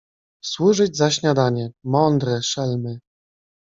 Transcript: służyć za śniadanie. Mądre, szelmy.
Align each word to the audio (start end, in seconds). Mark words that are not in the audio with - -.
służyć 0.43 0.97
za 0.97 1.11
śniadanie. 1.11 1.71
Mądre, 1.83 2.41
szelmy. 2.41 2.99